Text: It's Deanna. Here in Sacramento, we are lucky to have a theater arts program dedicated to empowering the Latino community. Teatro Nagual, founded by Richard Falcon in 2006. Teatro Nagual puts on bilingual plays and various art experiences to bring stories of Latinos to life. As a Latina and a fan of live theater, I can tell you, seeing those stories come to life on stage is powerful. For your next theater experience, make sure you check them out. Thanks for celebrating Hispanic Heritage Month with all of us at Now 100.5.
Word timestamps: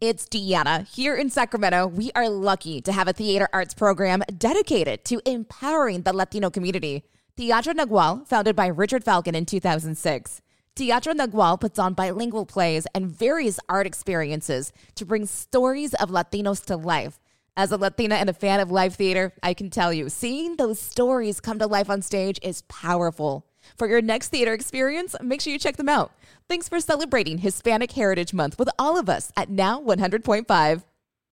It's 0.00 0.24
Deanna. 0.24 0.88
Here 0.88 1.14
in 1.14 1.28
Sacramento, 1.28 1.86
we 1.86 2.10
are 2.14 2.26
lucky 2.26 2.80
to 2.80 2.90
have 2.90 3.06
a 3.06 3.12
theater 3.12 3.50
arts 3.52 3.74
program 3.74 4.22
dedicated 4.38 5.04
to 5.04 5.20
empowering 5.26 6.04
the 6.04 6.14
Latino 6.14 6.48
community. 6.48 7.04
Teatro 7.36 7.74
Nagual, 7.74 8.26
founded 8.26 8.56
by 8.56 8.68
Richard 8.68 9.04
Falcon 9.04 9.34
in 9.34 9.44
2006. 9.44 10.40
Teatro 10.74 11.12
Nagual 11.12 11.60
puts 11.60 11.78
on 11.78 11.92
bilingual 11.92 12.46
plays 12.46 12.86
and 12.94 13.10
various 13.10 13.60
art 13.68 13.86
experiences 13.86 14.72
to 14.94 15.04
bring 15.04 15.26
stories 15.26 15.92
of 15.92 16.08
Latinos 16.08 16.64
to 16.64 16.78
life. 16.78 17.20
As 17.54 17.70
a 17.70 17.76
Latina 17.76 18.14
and 18.14 18.30
a 18.30 18.32
fan 18.32 18.58
of 18.60 18.70
live 18.70 18.94
theater, 18.94 19.34
I 19.42 19.52
can 19.52 19.68
tell 19.68 19.92
you, 19.92 20.08
seeing 20.08 20.56
those 20.56 20.80
stories 20.80 21.40
come 21.40 21.58
to 21.58 21.66
life 21.66 21.90
on 21.90 22.00
stage 22.00 22.38
is 22.42 22.62
powerful. 22.62 23.49
For 23.76 23.88
your 23.88 24.02
next 24.02 24.28
theater 24.28 24.52
experience, 24.52 25.14
make 25.22 25.40
sure 25.40 25.52
you 25.52 25.58
check 25.58 25.76
them 25.76 25.88
out. 25.88 26.12
Thanks 26.48 26.68
for 26.68 26.80
celebrating 26.80 27.38
Hispanic 27.38 27.92
Heritage 27.92 28.34
Month 28.34 28.58
with 28.58 28.68
all 28.78 28.98
of 28.98 29.08
us 29.08 29.32
at 29.36 29.50
Now 29.50 29.80
100.5. 29.80 30.82